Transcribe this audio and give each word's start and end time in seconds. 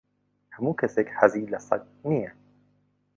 ھەموو 0.55 0.73
کەسێک 0.81 1.07
حەزی 1.17 1.51
لە 1.53 1.59
سەگ 1.67 1.83
نییە. 2.09 2.31